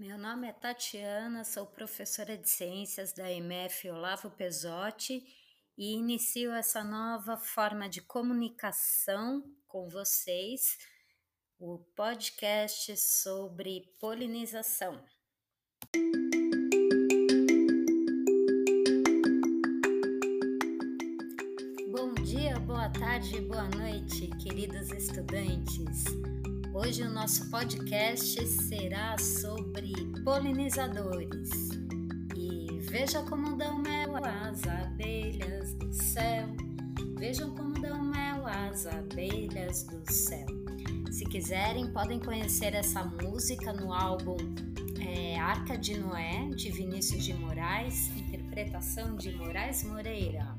[0.00, 5.22] Meu nome é Tatiana, sou professora de ciências da MF Olavo Pesotti
[5.76, 10.78] e inicio essa nova forma de comunicação com vocês,
[11.58, 15.04] o podcast sobre polinização.
[21.90, 26.04] Bom dia, boa tarde, boa noite, queridos estudantes.
[26.82, 29.92] Hoje o nosso podcast será sobre
[30.24, 31.50] polinizadores.
[32.34, 36.48] E veja como dão mel as abelhas do céu.
[37.18, 40.46] Vejam como dão mel as abelhas do céu.
[41.10, 44.38] Se quiserem, podem conhecer essa música no álbum
[45.06, 50.56] é, Arca de Noé, de Vinícius de Moraes, interpretação de Moraes Moreira.